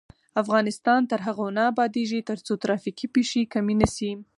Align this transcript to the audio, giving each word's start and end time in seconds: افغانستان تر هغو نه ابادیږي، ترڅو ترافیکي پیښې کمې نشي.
افغانستان 0.41 1.01
تر 1.11 1.19
هغو 1.27 1.47
نه 1.57 1.63
ابادیږي، 1.71 2.19
ترڅو 2.29 2.53
ترافیکي 2.63 3.07
پیښې 3.15 3.41
کمې 3.53 3.75
نشي. 3.81 4.11